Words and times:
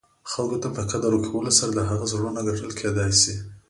خلګو 0.31 0.57
ته 0.63 0.67
په 0.75 0.81
قدر 0.91 1.11
ورکولو 1.15 1.51
سره، 1.59 1.71
د 1.73 1.79
هغه 1.89 2.05
زړونه 2.11 2.39
ګټل 2.47 2.71
کېداى 2.79 3.11
سي. 3.21 3.35